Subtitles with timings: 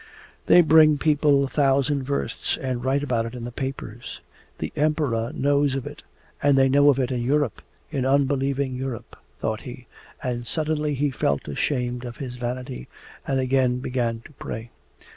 [0.47, 4.19] 'They bring people a thousand versts and write about it in the papers.
[4.57, 6.01] The Emperor knows of it,
[6.41, 9.85] and they know of it in Europe, in unbelieving Europe' thought he.
[10.23, 12.87] And suddenly he felt ashamed of his vanity
[13.27, 14.71] and again began to pray.